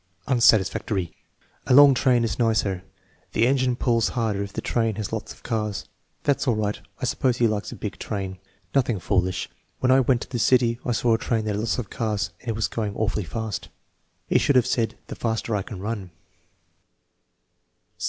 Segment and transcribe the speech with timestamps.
[0.25, 1.13] Unsatisfactory.
[1.67, 2.83] "A long train is nicer."
[3.33, 5.85] "The engine pulls harder if the train has lots of cars."
[6.23, 6.79] "That's all right.
[6.99, 8.39] I suppose he likes a big train."
[8.73, 9.47] "Nothing foolish;
[9.79, 12.31] when I went to the city I saw a train that had lots of cars
[12.39, 13.69] and it was going awfully fast."
[14.25, 16.09] "He should have said, *the faster I can run.